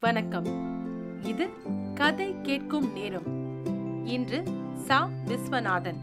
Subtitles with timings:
[0.00, 0.44] வணக்கம்.
[1.22, 1.48] இது
[1.94, 3.26] கதை கேட்கும் நேரம்.
[4.06, 4.42] இன்று
[4.74, 5.08] சா.
[5.26, 5.96] விஸ்வநாதன்.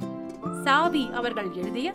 [0.63, 1.93] சாவி அவர்கள் எழுதிய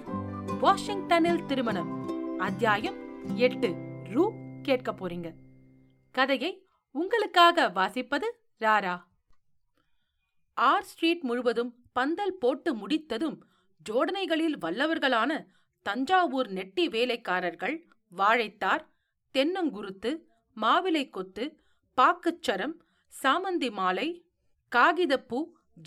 [0.61, 2.09] வாஷிங்டனில் திருமணம்.
[2.39, 2.95] அத்தியாயம்
[3.37, 3.75] எட்டு.
[4.05, 4.33] ரூ.
[4.63, 5.33] கேட்க போறீங்க.
[6.13, 8.31] கதையை உங்களுக்காக வாசிப்பது
[8.61, 9.03] ராரா.
[10.53, 13.47] ஆர் ஸ்ட்ரீட் முழுவதும் பந்தல் போட்டு முடித்ததும்
[13.91, 15.47] ஜோடனைகளில் வல்லவர்களான
[15.83, 18.87] தஞ்சாவூர் நெட்டி வேலைக்காரர்கள் வாழைத்தார்
[19.35, 20.17] தென்னங்குருத்து
[20.61, 21.62] மாவிலை கொத்து
[21.99, 22.75] பாக்குச்சரம்
[23.23, 24.09] சாமந்தி மாலை
[24.73, 25.39] காகிதப்பூ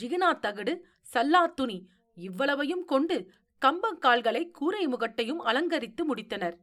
[0.01, 0.73] ஜிகினா தகடு
[1.13, 1.77] சல்லா துணி
[2.17, 3.17] இவ்வளவையும் கொண்டு
[3.61, 6.55] கம்பங்கால்களை கூரை முகட்டையும் அலங்கரித்து முடித்தனர்.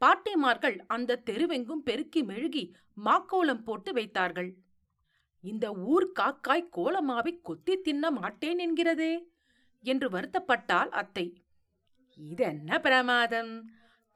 [0.00, 2.64] பாட்டிமார்கள் அந்த தெருவெங்கும் பெருக்கி மெழுகி
[3.04, 4.50] மாக்கோலம் போட்டு வைத்தார்கள்.
[5.44, 9.12] இந்த ஊர் காக்காய் கோலமாவை கொத்தி தின்ன மாட்டேன் என்கிறதே
[9.84, 11.26] என்று வருத்தப்பட்டாள் அத்தை.
[12.18, 13.52] இதென்ன பிரமாதம்?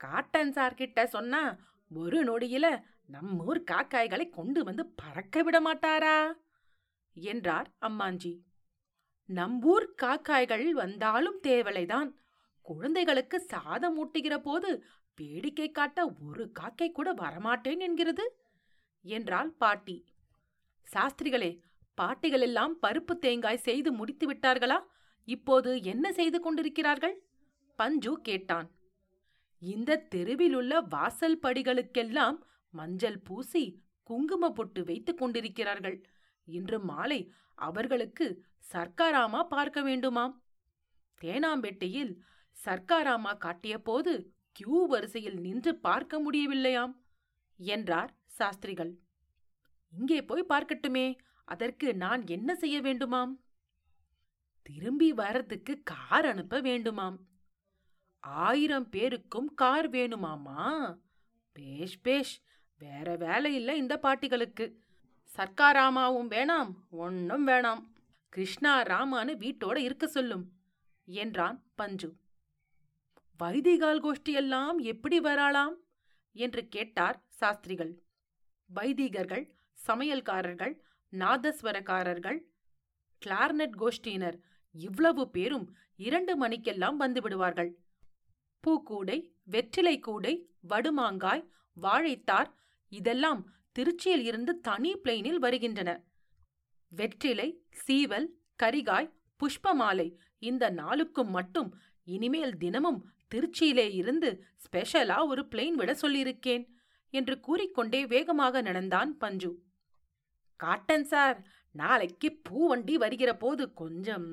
[0.01, 1.43] காட்டன் சார்கிட்ட சொன்னா
[1.91, 2.67] ஒரு நொடியில
[3.13, 6.33] நம்மூர் காக்காய்களை கொண்டு வந்து பறக்க விட மாட்டாரா?
[7.17, 8.41] என்றார் அம்மாஞ்சி.
[9.29, 12.11] நம்பூர் காக்காய்கள் வந்தாலும் தேவலைதான்.
[12.63, 14.85] குழந்தைகளுக்கு சாதம் ஊட்டுகிற போது
[15.17, 18.25] வேடிக்கை காட்ட ஒரு காக்கை கூட வரமாட்டேன் என்கிறது
[19.05, 20.05] என்றாள் பாட்டி.
[20.93, 21.61] சாஸ்திரிகளே
[22.01, 24.79] பாட்டிகளெல்லாம் பருப்பு தேங்காய் செய்து முடித்து விட்டார்களா?
[25.25, 27.17] இப்போது என்ன செய்து கொண்டிருக்கிறார்கள்?
[27.77, 28.71] பஞ்சு கேட்டான்.
[29.63, 32.37] இந்த தெருவிலுள்ள வாசல் படிகளுக்கெல்லாம்
[32.75, 33.65] மஞ்சள் பூசி
[34.03, 35.99] குங்கும பொட்டு வைத்துக் கொண்டிருக்கிறார்கள்.
[36.49, 37.21] இன்று மாலை
[37.59, 38.27] அவர்களுக்கு
[38.73, 40.35] சர்க்காராமா பார்க்க வேண்டுமாம்.
[41.21, 42.13] தேனாம்பேட்டையில்
[42.57, 44.13] சர்க்காராமா காட்டிய போது
[44.57, 46.95] கியூ வரிசையில் நின்று பார்க்க முடியவில்லையாம்
[47.61, 48.93] என்றார் சாஸ்திரிகள்.
[49.93, 51.07] இங்கே போய் பார்க்கட்டுமே
[51.45, 53.33] அதற்கு நான் என்ன செய்ய வேண்டுமாம்?
[54.67, 57.17] திரும்பி வரதுக்கு கார் அனுப்ப வேண்டுமாம்.
[58.45, 60.63] ஆயிரம் பேருக்கும் கார் வேணுமாமா?
[61.57, 62.37] பேஷ் பேஷ்
[62.85, 64.67] வேற வேலை இல்லை இந்த பாட்டிகளுக்கு.
[65.31, 66.71] சர்க்காராமாவும் வேணாம்
[67.03, 67.83] ஒன்னும் வேணாம்.
[68.33, 70.45] கிருஷ்ணா ராமான்னு வீட்டோட இருக்க சொல்லும்
[71.09, 72.09] என்றான் பஞ்சு.
[73.41, 75.75] வைதிகால் கோஷ்டியெல்லாம் எப்படி வராளாம்?
[76.37, 77.93] என்று கேட்டார் சாஸ்திரிகள்.
[78.71, 79.45] வைதிகர்கள்
[79.79, 80.75] சமையல்காரர்கள்
[81.13, 82.39] நாதஸ்வரக்காரர்கள்
[83.23, 84.37] கிளார்னட் கோஷ்டியினர்
[84.75, 87.71] இவ்வளவு பேரும் இரண்டு மணிக்கெல்லாம் வந்துவிடுவார்கள்
[88.65, 90.35] பூக்கூடை வெற்றிலை கூடை
[90.69, 91.45] வடுமாங்காய்
[91.77, 92.51] வாழைத்தார்
[92.99, 93.41] இதெல்லாம்
[93.77, 95.91] திருச்சியில் இருந்து தனி பிளெயினில் வருகின்றன.
[96.93, 97.49] வெற்றிலை
[97.85, 98.29] சீவல்
[98.63, 100.09] கரிகாய் புஷ்பமாலை
[100.43, 101.71] இந்த நாளுக்கும் மட்டும்
[102.07, 103.01] இனிமேல் தினமும்
[103.35, 104.31] திருச்சியிலே இருந்து
[104.65, 106.65] ஸ்பெஷலா ஒரு பிளெயின் விட சொல்லியிருக்கேன்
[107.13, 109.51] என்று கூறிக்கொண்டே வேகமாக நடந்தான் பஞ்சு.
[110.61, 111.39] காட்டன் சார்
[111.75, 114.29] நாளைக்கு பூவண்டி வருகிற போது கொஞ்சம்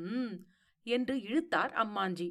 [0.86, 2.30] என்று இழுத்தார் அம்மாஞ்சி.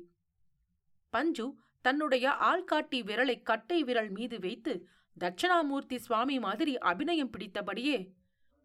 [1.12, 1.46] பஞ்சு
[1.84, 4.72] தன்னுடைய ஆள்காட்டி விரலை கட்டை விரல் மீது வைத்து
[5.20, 8.12] தட்சணாமூர்த்தி சுவாமி மாதிரி அபிநயம் பிடித்தபடியே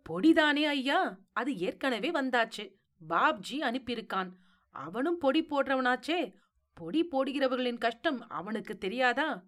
[0.10, 2.76] பொடிதானே ஐயா அது ஏற்கனவே வந்தாச்சு.
[3.10, 4.32] பாப்ஜி அனுப்பியிருக்கான்.
[4.70, 6.34] அவனும் பொடி போடுறவனாச்சே
[6.74, 9.46] பொடி போடுகிறவர்களின் கஷ்டம் அவனுக்கு தெரியாதா?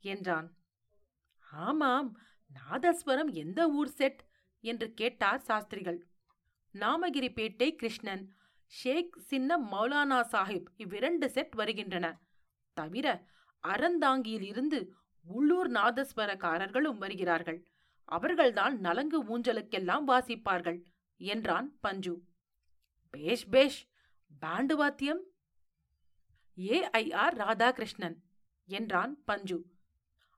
[0.00, 0.56] என்றான்.
[1.50, 2.18] ஆமாம்
[2.50, 4.24] நாதஸ்வரம் எந்த ஊர் செட்?
[4.60, 6.06] என்று கேட்டார் சாஸ்திரிகள்.
[6.72, 8.34] நாமகிரிப்பேட்டை கிருஷ்ணன்.
[8.66, 12.20] ஷேக் சின்ன மௌலானா சாஹிப் இவ்விரண்டு செட் வருகின்றன.
[12.72, 13.26] தவிர
[13.68, 14.88] அறந்தாங்கியிலிருந்து
[15.24, 17.66] உள்ளூர் நாதஸ்வரக்காரர்களும் வருகிறார்கள்.
[18.04, 20.82] அவர்கள்தான் நலங்கு ஊஞ்சலுக்கெல்லாம் வாசிப்பார்கள்
[21.16, 22.22] என்றான் பஞ்சு.
[23.10, 23.88] பேஷ் பேஷ்
[24.40, 25.24] பேண்டு வாத்தியம்
[26.56, 28.16] ஏஐஆர் ராதாகிருஷ்ணன்
[28.66, 29.66] என்றான் பஞ்சு.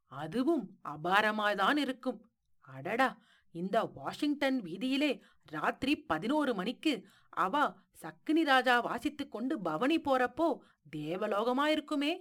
[0.07, 2.31] அதுவும் அபாரமாய்தான் இருக்கும்.
[2.61, 3.19] அடடா
[3.51, 10.59] இந்த வாஷிங்டன் வீதியிலே ராத்திரி பதினோரு மணிக்கு அவா சக்கினி ராஜா வாசித்துக் கொண்டு பவனி போறப்போ
[10.97, 12.21] தேவலோகமாயிருக்குமே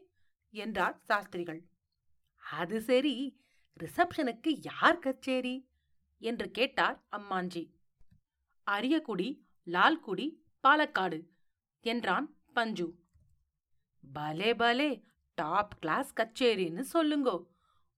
[0.50, 1.71] என்றார் சாஸ்திரிகள்.
[2.51, 3.41] அது சரி
[3.79, 5.69] ரிசப்ஷனுக்கு யார் கச்சேரி?
[6.19, 7.72] என்று கேட்டார் அம்மாஞ்சி.
[8.72, 11.28] அரியக்குடி லால்குடி பாலக்காடு
[11.79, 12.95] என்றான் பஞ்சு.
[14.13, 15.03] பலே பலே
[15.34, 17.47] டாப் கிளாஸ் கச்சேரின்னு சொல்லுங்கோ.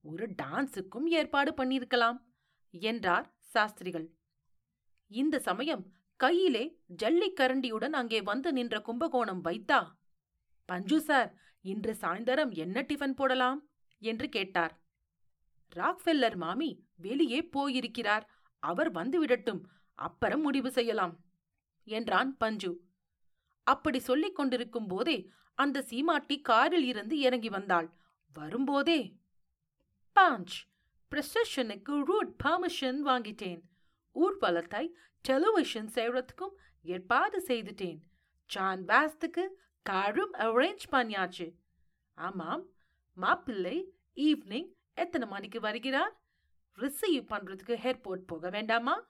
[0.01, 2.17] ஒரு டான்ஸுக்கும் ஏற்பாடு பண்ணியிருக்கலாம்
[2.71, 4.07] என்றார் சாஸ்திரிகள்.
[5.07, 9.91] இந்த சமயம் கையிலே ஜல்லிக்கரண்டியுடன் அங்கே வந்து நின்ற கும்பகோணம் வைத்தா?
[10.65, 13.72] பஞ்சு சார் இன்று சாயந்தரம் என்ன டிஃபன் போடலாம்?
[14.03, 14.83] என்று கேட்டார்.
[15.75, 18.29] ராக்ஃபெல்லர் மாமி வெளியே போயிருக்கிறார்.
[18.59, 21.23] அவர் வந்து விடட்டும் அப்புறம் முடிவு செய்யலாம்
[21.83, 22.83] என்றான் பஞ்சு.
[23.63, 27.93] அப்படி சொல்லிக் கொண்டிருக்கும் போதே அந்த சீமாட்டி காரில் இருந்து இறங்கி வந்தாள்.
[28.33, 29.19] வரும்போதே.
[30.19, 30.55] பாஞ்ச்
[31.11, 33.61] ப்ரெசஷனுக்கு ரூட் பர்மிஷன் வாங்கிட்டேன்.
[34.15, 34.89] ஊர்வலத்தை
[35.21, 37.99] டெலிவிஷன் செய்யறதுக்கும் ஏற்பாடு செய்துட்டேன்.
[38.45, 39.47] சான் பாஸ்துக்கு
[39.81, 41.53] காரும் அரேஞ்ச் பண்ணியாச்சு.
[42.13, 42.65] ஆமாம்
[43.13, 46.21] மாப்பிள்ளை ஈவினிங் எத்தனை மணிக்கு வருகிறார்?
[46.77, 49.07] ரிசீவ் பண்றதுக்கு ஏர்போர்ட் போக வேண்டாமா?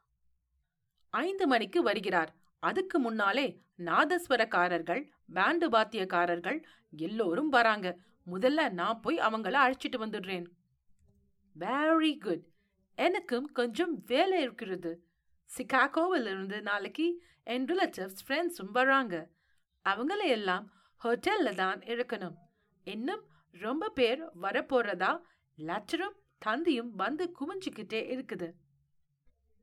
[1.10, 2.36] ஐந்து மணிக்கு வருகிறார்.
[2.60, 7.98] அதுக்கு முன்னாலே நாதஸ்வரக்காரர்கள் பேண்டு வாத்தியக்காரர்கள் எல்லோரும் வராங்க.
[8.32, 10.46] முதல்ல நான் போய் அவங்கள அழைச்சிட்டு வந்துடுறேன்.
[11.60, 12.46] வெரி குட்
[12.96, 15.08] எனக்கும் கொஞ்சம் வேலை இருக்கிறது.
[15.58, 19.28] சிகாகோவில் இருந்து நாளைக்கு என் ரிலேட்டிவ்ஸ் ஃப்ரெண்ட்ஸும் வராங்க.
[19.90, 20.72] அவங்கள எல்லாம்
[21.04, 22.36] ஹோட்டல்ல தான் இருக்கணும்
[22.84, 23.24] இன்னும்
[23.60, 25.22] ரொம்ப பேர் வரப்போறதா
[25.58, 28.50] லெட்டரும் தந்தியும் வந்து குமிஞ்சுக்கிட்டே இருக்குது.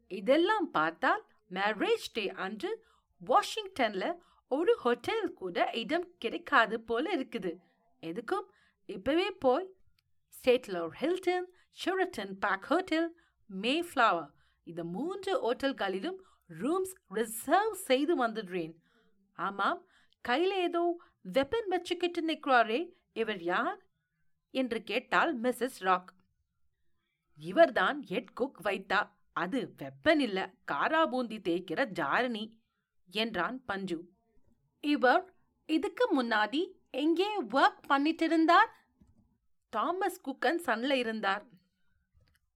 [0.09, 2.85] இதெல்லாம் பார்த்தால் மேரேஜ் டே அன்று
[3.21, 4.05] வாஷிங்டன்ல
[4.49, 7.53] ஒரு ஹோட்டல் கூட இடம் கிடைக்காது போல இருக்குது.
[8.03, 8.47] எதுக்கும்?
[8.87, 9.69] இப்பவே போய்
[10.35, 11.49] Statler Hilton
[11.85, 13.09] Sheraton Park hotel
[13.83, 14.31] Mayflower
[14.63, 16.19] இந்த மூன்று ஹோட்டல்களிலும்
[16.61, 18.73] ரூம்ஸ் ரிசர்வ் செய்து வந்துடுறேன்.
[19.39, 19.87] ஆமாம்
[20.21, 20.97] கையில் ஏதோ
[21.33, 22.81] வெப்பன் வச்சுக்கிட்டு நிற்கிறாரே
[23.13, 23.87] இவர் யார்?
[24.51, 26.13] என்று கேட்டாள் மிஸ்ஸஸ் ராக்.
[27.37, 32.53] இவர்தான் ஹெட் குக் வைத்தா அது வெப்பனில்ல காரா காராபூந்தி தேய்க்கிற ஜாரணி
[33.11, 34.09] என்றான் பஞ்சு.
[34.81, 35.35] இவர்
[35.67, 38.71] இதுக்கு முன்னாடி எங்கே ஒர்க் பண்ணிட்டு இருந்தார்
[39.69, 41.49] தாமஸ் குக்கன் சன்ல இருந்தார்.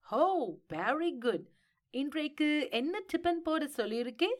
[0.01, 1.49] ஹோ வெரி குட்
[1.91, 4.37] இன்றைக்கு என்ன டிபன் போட சொல்லியிருக்கேன்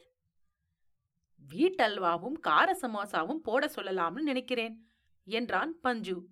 [1.51, 4.89] வீட்டல்வாவும் கார சமோசாவும் போட சொல்லலாம்னு நினைக்கிறேன்.
[5.27, 6.27] என்றான் பஞ்சு.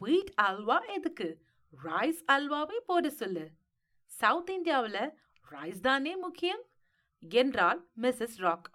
[0.00, 1.42] வீட் அல்வா எதுக்கு?
[1.84, 3.50] ரைஸ் அல்வாவை போட சொல்லு.
[4.04, 5.10] சவுத் இந்தியாவில்
[5.50, 6.62] ரைஸ் தானே முக்கியம்?
[7.20, 8.70] என்றாள் மிஸ்ஸஸ் ராக்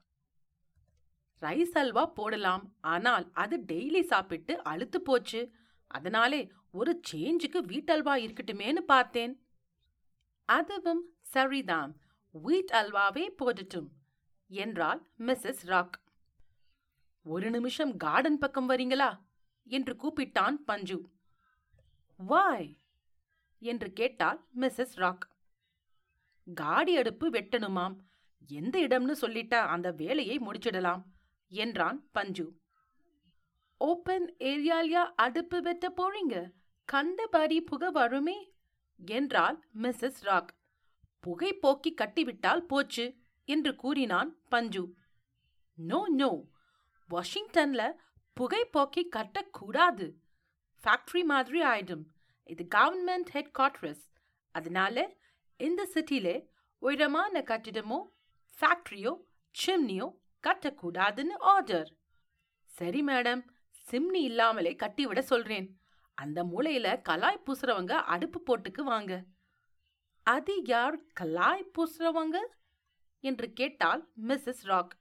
[1.41, 2.75] ரைஸ் அல்வா போடலாம்.
[2.81, 5.51] ஆனால் அது டெய்லி சாப்பிட்டு அழுத்து போச்சு.
[5.87, 9.33] அதனாலே ஒரு சேஞ்சுக்கு வீட்டல்வா இருக்கட்டுமேன்னு பார்த்தேன்.
[10.45, 12.01] அதுவும் சரிதான்.
[12.43, 13.89] வீட் அல்வாவே போடட்டும்
[14.47, 15.95] என்றாள் மிஸ்ஸஸ் ராக்
[17.27, 19.19] ஒரு நிமிஷம் கார்டன் பக்கம் வரீங்களா?
[19.67, 20.97] என்று கூப்பிட்டான் பஞ்சு.
[22.17, 22.77] வாய்
[23.61, 25.29] என்று கேட்டாள் மிஸ்ஸஸ் ராக்
[26.55, 27.95] காடி அடுப்பு வெட்டணுமாம்.
[28.47, 31.03] எந்த இடம்னு சொல்லிட்டா அந்த வேலையை முடிச்சிடலாம்
[31.51, 32.47] என்றான் பஞ்சு.
[33.77, 36.51] ஓப்பன் ஏரியாலியா அடுப்பு வெட்ட போறீங்க?
[36.85, 38.37] கண்டபடி புகை வருமே?
[39.05, 40.53] என்றாள் மிஸ்ஸஸ் ராக்
[41.19, 43.15] புகை போக்கி கட்டிவிட்டால் போச்சு
[43.47, 44.95] என்று கூறினான் பஞ்சு.
[45.73, 46.31] நோ நோ
[47.11, 47.91] வாஷிங்டன்ல
[48.33, 50.13] புகை போக்கி கட்டக்கூடாது.
[50.83, 52.03] ஃபேக்ட்ரி மாதிரி ஆயிடும்.
[52.43, 54.03] இது கவர்மெண்ட் ஹெட் குவார்டர்ஸ்
[54.51, 55.15] அதனால
[55.57, 56.45] இந்த சிட்டியில
[56.77, 57.99] உயரமான கட்டிடமோ
[58.59, 59.13] ஃபேக்ட்ரியோ
[59.65, 60.07] சிம்னியோ
[60.47, 61.95] கட்டக்கூடாதுன்னு ஆர்டர்
[62.65, 63.41] சரி மேடம்
[63.91, 65.79] சிம்னி இல்லாமலே கட்டிவிட சொல்றேன்.
[66.13, 69.23] அந்த மூலையில கலாய் பூசுறவங்க அடுப்பு போட்டுக்கு வாங்க.
[70.23, 72.37] அது யார் கலாய் பூசுறவங்க?
[73.19, 74.97] என்று கேட்டால் மிஸ்ஸஸ் ராக்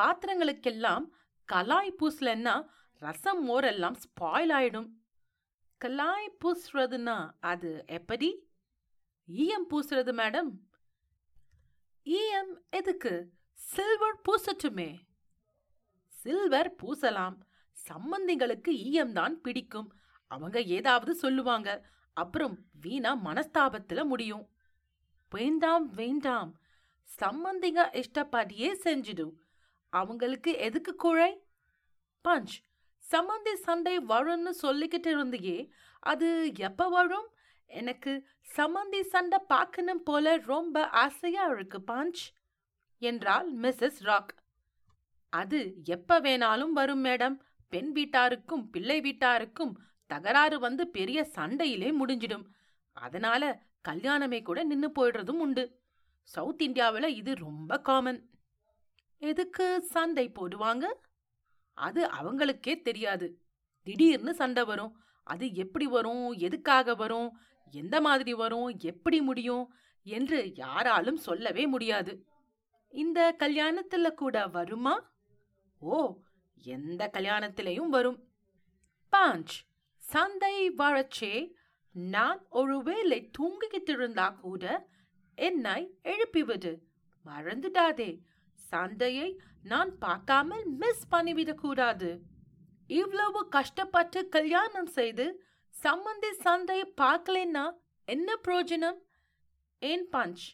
[0.00, 1.04] பாத்திரங்களுக்கெல்லாம்
[1.52, 2.66] கலாய் பூசலன்னா
[2.98, 4.88] ரசம் மோரெல்லாம் ஸ்பாயில் ஆயிடும்.
[5.84, 8.48] கலாய் பூசுறதுன்னா அது எப்படி?
[9.26, 10.50] ஈயம் பூசுறது மேடம்.
[12.02, 13.32] ஈயம் எதுக்கு?
[13.52, 14.98] சில்வர் பூசட்டுமே.
[16.06, 17.36] சில்வர் பூசலாம்.
[17.88, 19.92] சம்பந்திங்களுக்கு ஈயம் தான் பிடிக்கும்.
[20.26, 21.88] அவங்க ஏதாவது சொல்லுவாங்க.
[22.12, 24.48] அப்புறம் வீணா மனஸ்தாபத்துல முடியும்.
[25.30, 26.60] வேண்டாம் வேண்டாம்.
[27.18, 29.32] சம்பந்திங்க இஷ்டப்படியே செஞ்சிடும்
[29.92, 31.42] அவங்களுக்கு எதுக்கு குழை?
[32.28, 32.54] பஞ்ச்.
[33.10, 35.68] சம்மந்தி சண்டை வரும்னு சொல்லிக்கிட்டு இருந்தியே
[35.98, 37.28] அது எப்ப வரும்?
[37.66, 42.22] எனக்கு சம்மந்தி சண்டை பார்க்கணும் போல ரொம்ப ஆசையா இருக்கு பாஞ்ச்.
[42.98, 44.34] என்றாள் மிஸ்ஸஸ் ராக்.
[45.28, 47.36] அது எப்ப வேணாலும் வரும் மேடம்.
[47.68, 49.72] பெண் வீட்டாருக்கும் பிள்ளை வீட்டாருக்கும்
[50.06, 52.44] தகராறு வந்து பெரிய சண்டையிலே முடிஞ்சிடும்.
[52.92, 55.80] அதனால கல்யாணமே கூட நின்னு போயிடுறதும் உண்டு.
[56.22, 58.30] சவுத் இந்தியாவில் இது ரொம்ப காமன்
[59.22, 60.84] எதுக்கு சண்டை போடுவாங்க?
[61.74, 63.42] அது அவங்களுக்கே தெரியாது.
[63.82, 65.02] திடீர்னு சண்டை வரும்.
[65.24, 66.32] அது எப்படி வரும்?
[66.32, 67.38] எதுக்காக வரும்?
[67.70, 68.78] எந்த மாதிரி வரும்?
[68.78, 69.74] எப்படி முடியும்?
[70.02, 72.26] என்று யாராலும் சொல்லவே முடியாது.
[72.88, 75.12] இந்த கல்யாணத்துல கூட வருமா?
[75.78, 76.18] ஓ
[76.62, 78.28] எந்த கல்யாணத்திலையும் வரும்.
[79.16, 79.54] பாஞ்ச்
[79.96, 81.52] சந்தை வரச்சே
[81.92, 84.88] நான் ஒருவேளை தூங்கிக்கிட்டு இருந்தா கூட
[85.34, 86.78] என்னை எழுப்பிவிடு.
[87.26, 88.20] மறந்துடாதே
[88.72, 92.20] சந்தையை நான் பார்க்காமல் மிஸ் பண்ணிவிடக் கூடாது
[92.86, 95.44] இவ்வளவு கஷ்டப்பட்டு கல்யாணம் செய்து
[95.82, 97.72] சம்பந்தி சந்தையை பார்க்கலன்னா
[98.04, 98.98] என்ன பிரயோஜனம்?
[99.78, 100.44] ஏன் பஞ்ச்?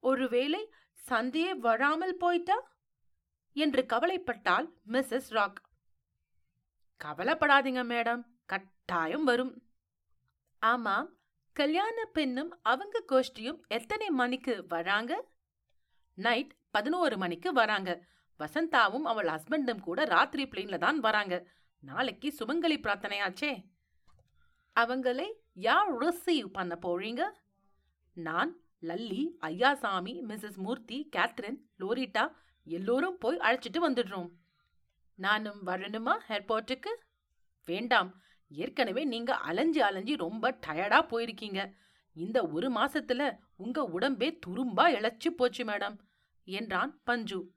[0.00, 0.72] ஒருவேளை
[1.08, 2.72] சந்தையே வராமல் போயிட்டா?
[3.52, 5.62] என்று கவலைப்பட்டால் மிஸ்ஸஸ் ராக்.
[7.04, 9.62] கவலைப்படாதீங்க மேடம் கட்டாயம் வரும்.
[10.58, 11.08] ஆமாம்
[11.52, 15.24] கல்யாண பெண்ணும் அவங்க கோஷ்டியும் எத்தனை மணிக்கு வராங்க?
[16.14, 17.90] நைட் பதினோரு மணிக்கு வராங்க.
[18.38, 21.34] வசந்தாவும் அவள் ஹஸ்பண்டும் கூட ராத்திரி பிளேன்ல தான் வராங்க.
[21.82, 23.52] நாளைக்கு சுமங்கலி பிரார்த்தனையாச்சே.
[24.80, 25.26] அவங்களை
[25.66, 27.22] யார் ரிசீவ் பண்ண போறீங்க?
[28.12, 28.50] நான்
[28.82, 32.24] Lalli Ayyasamy Mrs Murthy Catherine Loretta
[32.64, 34.30] எல்லோரும் போய் அழைச்சிட்டு வந்துடுறோம்.
[35.14, 36.92] நானும் வரணுமா ஏர்போர்ட்டுக்கு
[37.64, 38.10] வேண்டாம்.
[38.48, 41.60] ஏற்கனவே நீங்க அலைஞ்சு அலைஞ்சு ரொம்ப டயர்டா போயிருக்கீங்க.
[42.16, 43.22] இந்த ஒரு மாசத்துல
[43.56, 45.96] உங்க உடம்பே துரும்பா இழைச்சு போச்சு மேடம்
[46.44, 47.52] என்றான் பஞ்சு.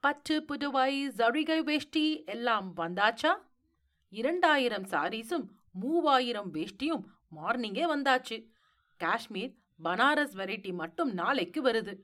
[0.00, 3.36] பட்டு புதுவை ஜரிகை வேஷ்டி எல்லாம் வந்தாச்சா?
[4.08, 7.04] இரண்டாயிரம் சாரீஸும் மூவாயிரம் வேஷ்டியும்
[7.36, 8.46] மார்னிங்கே வந்தாச்சு.
[8.96, 12.00] காஷ்மீர் பனாரஸ் வெரைட்டி மட்டும் நாளைக்கு வருது.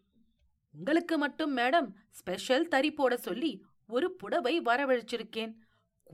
[0.71, 5.55] உங்களுக்கு மட்டும் மேடம் ஸ்பெஷல் தறி போட சொல்லி ஒரு புடவை வரவழைச்சிருக்கேன்.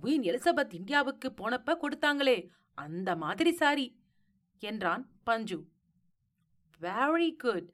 [0.03, 4.01] குவீன் எலிசபெத் இந்தியாவுக்கு போனப்ப கொடுத்தாங்களே அந்த மாதிரி சாரி
[4.59, 5.69] என்றான் பஞ்சு.
[6.81, 7.73] வெரி குட்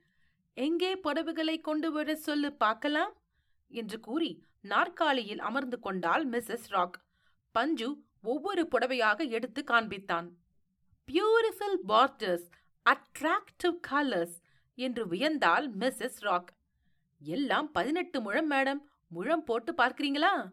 [0.55, 3.13] எங்கே புடவைகளை கொண்டு வர சொல்லு பார்க்கலாம்?
[3.71, 6.97] என்று கூறி நாற்காலியில் அமர்ந்து கொண்டாள் மிஸ்ஸஸ் ராக்.
[7.51, 7.89] பஞ்சு
[8.23, 10.29] ஒவ்வொரு புடவையாக எடுத்து காண்பித்தான்.
[11.09, 12.47] பியூரிஃபுல் பார்டர்ஸ்
[12.87, 14.37] அட்ராக்டிவ் கலர்ஸ்
[14.75, 16.51] என்று வியந்தாள் மிஸ்ஸஸ் ராக்.
[17.21, 18.81] எல்லாம் பதினெட்டு முழம் மேடம்.
[19.09, 20.53] முழம் போட்டு பார்க்கிறீங்களா?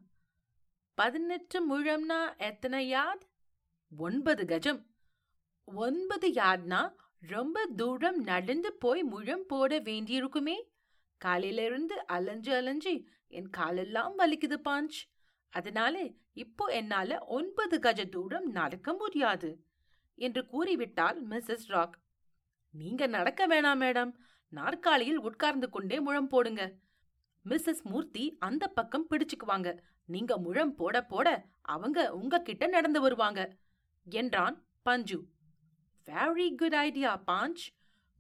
[0.94, 3.24] பதினெட்டு முழம்னா எத்தனை யார்ட்?
[3.98, 4.82] ஒன்பது கஜம்.
[5.64, 6.82] ஒன்பது யார்ட்னா
[7.22, 10.56] ரொம்ப தூரம் நடந்து போய் முழம் போட வேண்டியிருக்குமே.
[11.22, 12.94] காலையிலிருந்து அலைஞ்சு அலைஞ்சு
[13.28, 14.98] என் காலெல்லாம் வலிக்குது பாஞ்ச்.
[15.54, 15.96] அதனால
[16.34, 19.50] இப்போ என்னால ஒன்பது கஜ தூரம் நடக்க முடியாது
[20.16, 21.96] என்று கூறிவிட்டாள் மிஸ்ஸஸ் ராக்.
[22.74, 24.12] நீங்க நடக்க வேணாம் மேடம்.
[24.50, 26.64] நாற்காலியில் உட்கார்ந்து கொண்டே முழம் போடுங்க.
[27.46, 29.78] மிஸ்ஸஸ் மூர்த்தி அந்த பக்கம் பிடிச்சுக்குவாங்க.
[30.06, 31.28] நீங்க முழம் போட போட
[31.62, 33.42] அவங்க உங்ககிட்ட நடந்து வருவாங்க
[34.08, 35.20] என்றான் Panju.
[36.06, 37.64] Very good idea Panch.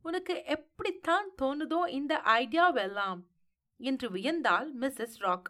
[0.02, 3.22] உனக்கு எப்படித்தான் தோணுதோ இந்த ஐடியாவெல்லாம்
[3.78, 5.50] என்று வியந்தாள் மிஸ்ஸஸ் ராக்.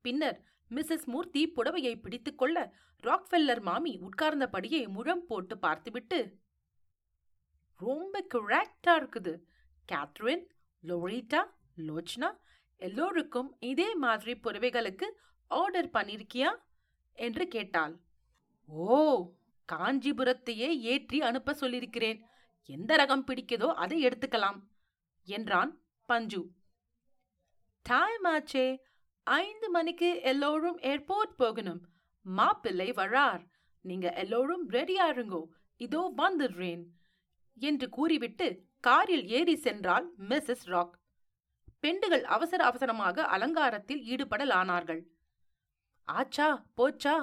[0.00, 6.38] பின்னர் மிஸ்ஸஸ் மூர்த்தி புடவையை பிடித்துக்கொள்ள ராக்ஃபெல்லர் மாமி உட்கார்ந்தபடியே முழம் போட்டு பார்த்துவிட்டு
[7.78, 9.34] ரொம்ப கரெக்டா இருக்குது.
[9.92, 10.44] கேத்ரின்
[10.82, 11.42] லோரிட்டா
[11.76, 12.30] லோச்னா
[12.76, 15.08] எல்லோருக்கும் இதே மாதிரி புடவைகளுக்கு
[15.48, 16.50] ஆர்டர் பண்ணிருக்கியா?
[17.12, 17.94] என்று கேட்டாள்.
[18.66, 19.32] ஓ
[19.68, 22.20] காஞ்சிபுரத்தையே ஏற்றி அனுப்ப சொல்லியிருக்கிறேன்
[22.68, 24.58] எந்த ரகம் பிடிக்குதோ அதை எடுத்துக்கலாம்
[25.28, 25.72] என்றான்
[26.08, 26.42] பஞ்சு.
[27.86, 28.66] டைம் ஆச்சே
[29.26, 31.80] ஐந்து மணிக்கு எல்லோரும் ஏர்போர்ட் போகணும்.
[32.26, 33.42] மாப்பிள்ளை வரார்.
[33.84, 35.42] நீங்க எல்லோரும் ரெடியா இருங்கோ.
[35.80, 36.82] இதோ வந்துடுறேன்
[37.56, 38.48] என்று கூறிவிட்டு
[38.80, 40.94] காரில் ஏறி சென்றாள் மிஸ்ஸஸ் ராக்.
[41.82, 45.02] பெண்டுகள் அவசர அவசரமாக அலங்காரத்தில் ஈடுபடலானார்கள்.
[46.08, 47.16] ஆச்சா போச்சா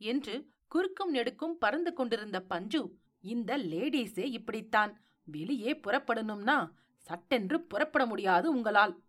[0.00, 0.36] என்று
[0.68, 5.00] குறுக்கும் நெடுக்கும் பறந்து கொண்டிருந்த பஞ்சு இந்த லேடீஸே இப்படித்தான்.
[5.24, 9.02] வெளியே புறப்படணும்னா சட்டென்று புறப்பட முடியாது உங்களால்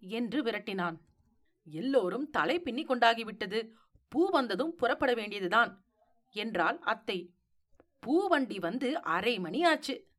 [0.00, 0.96] என்று விரட்டினான்.
[1.64, 3.68] எல்லோரும் தலை பின்னி கொண்டாகிவிட்டது.
[4.08, 5.84] பூ வந்ததும் புறப்பட வேண்டியதுதான்
[6.30, 7.34] என்றாள் அத்தை.
[8.06, 10.10] பூவண்டி வந்து அரை மணி ஆச்சு.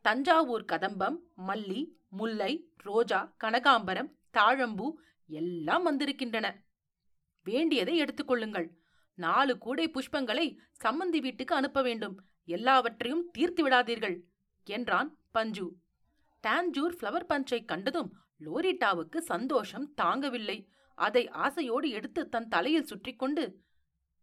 [0.00, 4.94] தஞ்சாவூர் கதம்பம் மல்லி முல்லை ரோஜா கனகாம்பரம் தாழம்பூ
[5.26, 6.46] எல்லாம் வந்திருக்கின்றன.
[7.46, 8.68] வேண்டியதை எடுத்துக்கொள்ளுங்கள்
[9.24, 10.46] நாலு கூடை புஷ்பங்களை
[10.84, 12.16] சம்மந்தி வீட்டுக்கு அனுப்ப வேண்டும்.
[12.48, 14.16] எல்லாவற்றையும் தீர்த்து விடாதீர்கள்
[14.66, 15.66] என்றான் பஞ்சு.
[16.44, 18.10] டான்ஜூர் ஃப்ளவர் பஞ்சை கண்டதும்
[18.46, 20.58] லோரிட்டாவுக்கு சந்தோஷம் தாங்கவில்லை.
[20.98, 23.44] அதை ஆசையோடு எடுத்து தன் தலையில் சுற்றி கொண்டு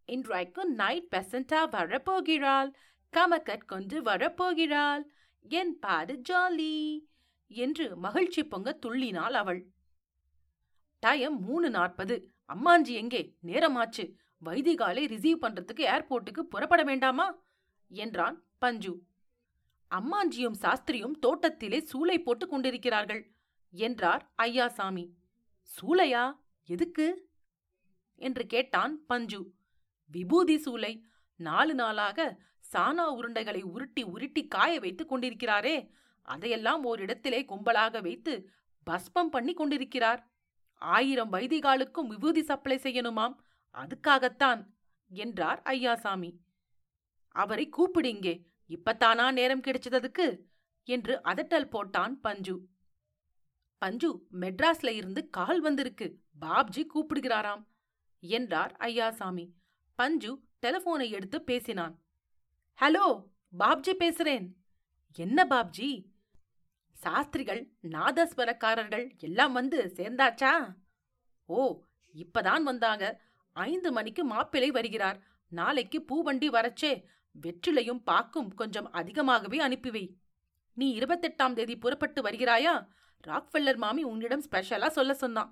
[0.10, 2.70] இன்றைக்கு நைட் பெசண்டா வரப்போகிறாள்
[3.14, 5.04] கமக்கட் கொண்டு வரப்போகிறாள்
[5.46, 6.76] என் பாடு ஜாலி
[7.52, 9.62] என்று மகிழ்ச்சி பொங்க துள்ளினாள் அவள்.
[11.04, 12.16] டயம் மூணு நாற்பது.
[12.50, 13.22] அம்மாஞ்சி எங்கே?
[13.44, 14.06] நேரமாச்சு.
[14.46, 17.44] வைதிகாலை ரிசீவ் பண்றதுக்கு ஏர்போர்ட்டுக்கு புறப்பட வேண்டாமா?
[17.90, 19.02] என்றான் பஞ்சு.
[19.92, 23.32] அம்மாஞ்சியும் சாஸ்திரியும் தோட்டத்திலே சூளை போட்டுக் கொண்டிருக்கிறார்கள்
[23.72, 25.10] என்றார் ஐயாசாமி.
[25.62, 26.40] சூளையா?
[26.66, 27.30] எதுக்கு?
[28.16, 29.54] என்று கேட்டான் பஞ்சு.
[30.12, 31.02] விபூதி சூளை
[31.36, 32.40] நாலு நாளாக
[32.74, 35.90] சானா உருண்டைகளை உருட்டி உருட்டி காய வைத்துக் கொண்டிருக்கிறாரே
[36.22, 38.50] அதையெல்லாம் ஓரிடத்திலே கும்பலாக வைத்து
[38.84, 40.32] பஸ்பம் பண்ணி கொண்டிருக்கிறார்.
[40.76, 43.36] ஆயிரம் வைதிகாலுக்கும் விபூதி சப்ளை செய்யணுமாம்?
[43.82, 44.62] அதுக்காகத்தான்
[45.12, 46.32] என்றார் ஐயாசாமி.
[47.36, 48.34] அவரை கூப்பிடுங்கே
[48.70, 50.26] இப்பத்தானா நேரம் கிடைச்சதுக்கு
[50.84, 52.56] என்று அதட்டல் போட்டான் பஞ்சு.
[53.78, 56.08] பஞ்சு மெட்ராஸ்ல இருந்து கால் வந்திருக்கு
[56.42, 57.64] பாப்ஜி கூப்பிடுகிறாராம்
[58.20, 59.46] என்றார் ஐயாசாமி.
[59.96, 60.32] பஞ்சு
[60.66, 61.96] டெலபோனை எடுத்து பேசினான்.
[62.80, 63.06] ஹலோ
[63.58, 64.48] பாப்ஜி பேசுறேன்.
[65.18, 65.90] என்ன பாப்ஜி?
[66.98, 70.54] சாஸ்திரிகள் நாதஸ்வரக்காரர்கள் எல்லாம் வந்து சேர்ந்தாச்சா?
[71.46, 71.82] ஓ
[72.16, 73.06] இப்பதான் வந்தாங்க.
[73.66, 75.20] ஐந்து மணிக்கு மாப்பிள்ளை வருகிறார்.
[75.52, 76.94] நாளைக்கு பூவண்டி வரச்சே.
[77.36, 80.06] வெற்றிலையும் பாக்கும் கொஞ்சம் அதிகமாகவே அனுப்பிவை.
[80.78, 82.74] நீ இருபத்தெட்டாம் தேதி புறப்பட்டு வருகிறாயா?
[83.28, 85.52] ராக்ஃபெல்லர் மாமி உன்னிடம் ஸ்பெஷலா சொல்ல சொன்னான்.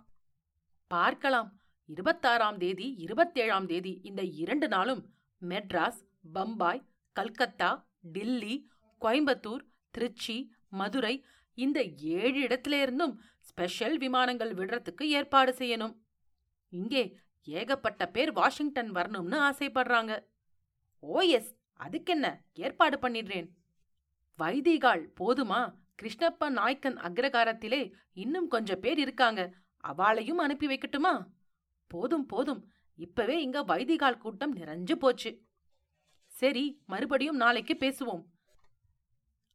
[0.92, 1.50] பார்க்கலாம்.
[1.90, 5.02] இருபத்தாறாம் தேதி இருபத்தேழாம் தேதி இந்த இரண்டு நாளும்
[5.42, 6.00] மெட்ராஸ்
[6.34, 6.86] பம்பாய்
[7.16, 7.72] கல்கத்தா
[8.14, 8.56] டில்லி
[9.02, 9.64] கோயம்புத்தூர்
[9.96, 10.38] திருச்சி
[10.70, 11.16] மதுரை
[11.58, 11.80] இந்த
[12.18, 13.14] ஏழு இடத்துல இருந்தும்
[13.50, 15.94] ஸ்பெஷல் விமானங்கள் விடுறதுக்கு ஏற்பாடு செய்யணும்.
[16.74, 17.04] இங்கே
[17.46, 20.26] ஏகப்பட்ட பேர் வாஷிங்டன் வரணும்னு ஆசைப்படுறாங்க.
[21.00, 22.38] ஓ எஸ் அதுக்கென்ன?
[22.54, 23.50] ஏற்பாடு பண்ணிடுறேன்.
[24.40, 25.74] வைதிகாள் போதுமா?
[26.02, 29.54] கிருஷ்ணப்ப நாய்க்கன் அக்ரகாரத்திலே இன்னும் கொஞ்சம் பேர் இருக்காங்க.
[29.78, 31.26] அவளையும் அனுப்பி வைக்கட்டுமா?
[31.88, 32.72] போதும் போதும்.
[32.96, 35.42] இப்பவே இங்க வைதிகால் கூட்டம் நிறைஞ்சு போச்சு.
[36.28, 38.26] சரி மறுபடியும் நாளைக்கு பேசுவோம்.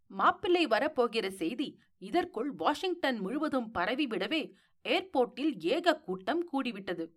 [0.06, 4.52] மாப்பிள்ளை வரப்போகிற செய்தி இதற்குள் வாஷிங்டன் முழுவதும் பரவிவிடவே
[4.84, 7.08] ஏர்போர்ட்டில் ஏக கூட்டம் கூடிவிட்டது.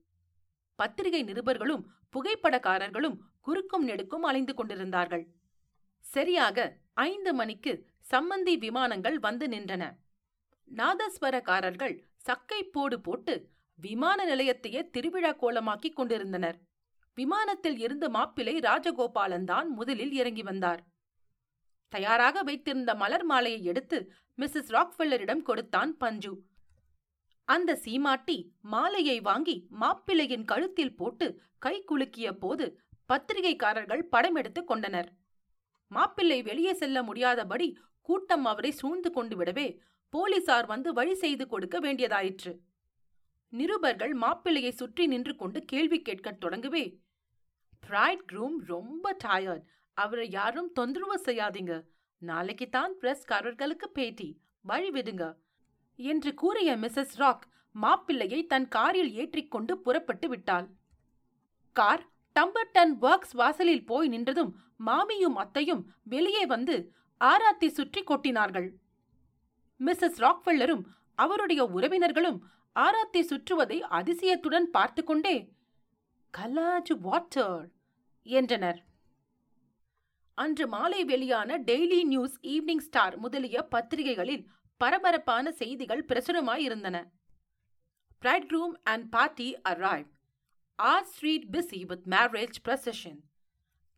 [0.75, 5.25] பத்திரிகை நிருபர்களும் புகைப்படக்காரர்களும் குறுக்கும் நெடுக்கும் அலைந்து கொண்டிருந்தார்கள்.
[6.05, 6.57] சரியாக
[6.93, 7.73] ஐந்து மணிக்கு
[8.11, 9.83] சம்மந்தி விமானங்கள் வந்து நின்றன.
[10.67, 13.33] நாதஸ்வரக்காரர்கள் சக்கை போடு போட்டு
[13.79, 16.57] விமான நிலையத்தையே திருவிழா கோலமாக்கிக் கொண்டிருந்தனர்.
[17.17, 20.81] விமானத்தில் இருந்து மாப்பிள்ளை ராஜகோபாலன் தான் முதலில் இறங்கி வந்தார்.
[21.93, 23.97] தயாராக வைத்திருந்த மலர் மாலையை எடுத்து
[24.37, 26.33] மிஸ்ஸஸ் ராக்வெல்லரிடம் கொடுத்தான் பஞ்சு.
[27.45, 35.09] அந்த சீமாட்டி மாலையை வாங்கி மாப்பிள்ளையின் கழுத்தில் போட்டு கை குலுக்கிய போது பத்திரிகைக்காரர்கள் படம் எடுத்துக் கொண்டனர்.
[35.87, 39.77] மாப்பிள்ளை வெளியே செல்ல முடியாதபடி கூட்டம் அவரை சூழ்ந்து கொண்டு விடவே
[40.09, 42.59] போலீசார் வந்து வழி செய்து கொடுக்க வேண்டியதாயிற்று.
[43.49, 46.97] நிருபர்கள் மாப்பிள்ளையை சுற்றி நின்று கொண்டு கேள்வி கேட்கத் தொடங்கவே
[47.79, 51.83] பிரைட் க்ரூம் ரொம்ப டயர்ட் அவரை யாரும் தொந்தரவு செய்யாதீங்க.
[52.17, 54.41] நாளைக்கு தான் பிரஸ்காரர்களுக்கு பேட்டி.
[54.61, 55.33] வழி விடுங்க.
[55.99, 57.45] என்று கூறிய மிஸ்ஸஸ் ராக்
[57.75, 60.67] மாப்பிள்ளையை தன் காரில் ஏற்றிக்கொண்டு புறப்பட்டு விட்டாள்.
[61.75, 62.03] கார்
[62.35, 64.51] டம்பர்டன் ஒர்க்ஸ் வாசலில் போய் நின்றதும்
[64.85, 66.75] மாமியும் அத்தையும் வெளியே வந்து
[67.21, 68.69] ஆராத்தி சுற்றி கொட்டினார்கள்.
[69.79, 70.83] மிஸ்ஸஸ் ராக்வெல்லரும்
[71.17, 72.39] அவருடைய உறவினர்களும்
[72.75, 75.35] ஆராத்தி சுற்றுவதை அதிசயத்துடன் பார்த்து கொண்டே
[76.33, 77.63] கலாஜ் வாட்டர்
[78.25, 78.79] என்றனர்.
[80.37, 84.43] அன்று மாலை வெளியான டெய்லி நியூஸ் ஈவினிங் ஸ்டார் முதலிய பத்திரிகைகளில்
[84.83, 86.97] பரபரப்பான செய்திகள் பிரசுரமாய் இருந்தன
[88.21, 90.09] bride room and party arrive
[90.79, 93.19] are street busy with marriage procession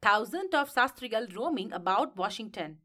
[0.04, 2.76] thousand of சாஸ்திரிகள் roaming about Washington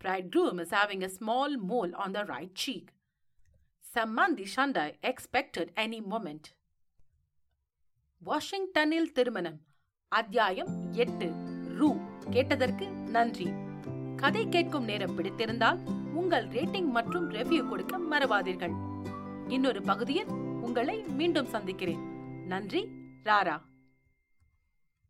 [0.00, 2.86] Bridegroom is having a small mole on the right cheek.
[3.84, 6.48] Samandi Shandai expected any moment
[8.22, 9.60] வாஷிங்டனில் திருமணம்
[10.12, 11.28] அத்தியாயம் எட்டு
[11.74, 11.90] ரூ
[12.30, 13.48] கேட்டதற்கு நன்றி
[14.22, 15.78] கதை கேட்கும் நேரம் பிடித்திருந்தால்
[16.14, 18.74] உங்கள் ரேட்டிங் மற்றும் ரெவ்யூ கொடுக்க மறவாதீர்கள்.
[19.48, 20.26] இன்னொரு பகுதியில்
[20.60, 22.02] உங்களை மீண்டும் சந்திக்கிறேன்.
[22.46, 22.82] நன்றி
[23.24, 23.56] ராரா.